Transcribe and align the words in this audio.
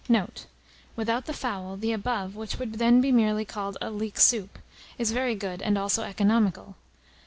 Note. 0.09 0.47
Without 0.95 1.27
the 1.27 1.31
fowl, 1.33 1.77
the 1.77 1.91
above, 1.91 2.35
which 2.35 2.57
would 2.57 2.79
then 2.79 3.01
be 3.01 3.11
merely 3.11 3.45
called 3.45 3.77
leek 3.83 4.17
soup, 4.19 4.57
is 4.97 5.11
very 5.11 5.35
good, 5.35 5.61
and 5.61 5.77
also 5.77 6.01
economical. 6.01 6.75